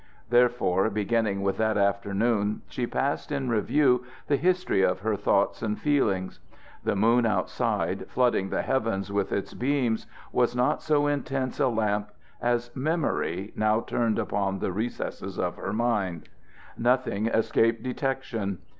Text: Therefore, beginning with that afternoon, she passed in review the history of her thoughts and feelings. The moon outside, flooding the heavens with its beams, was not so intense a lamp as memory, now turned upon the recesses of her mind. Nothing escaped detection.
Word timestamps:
Therefore, 0.31 0.89
beginning 0.89 1.43
with 1.43 1.57
that 1.57 1.77
afternoon, 1.77 2.63
she 2.67 2.87
passed 2.87 3.31
in 3.31 3.49
review 3.49 4.03
the 4.25 4.35
history 4.35 4.81
of 4.81 5.01
her 5.01 5.15
thoughts 5.15 5.61
and 5.61 5.77
feelings. 5.79 6.39
The 6.83 6.95
moon 6.95 7.27
outside, 7.27 8.09
flooding 8.09 8.49
the 8.49 8.63
heavens 8.63 9.11
with 9.11 9.31
its 9.31 9.53
beams, 9.53 10.07
was 10.31 10.55
not 10.55 10.81
so 10.81 11.05
intense 11.05 11.59
a 11.59 11.67
lamp 11.67 12.09
as 12.41 12.75
memory, 12.75 13.53
now 13.55 13.81
turned 13.81 14.17
upon 14.17 14.57
the 14.57 14.71
recesses 14.73 15.37
of 15.37 15.57
her 15.57 15.71
mind. 15.71 16.29
Nothing 16.75 17.27
escaped 17.27 17.83
detection. 17.83 18.57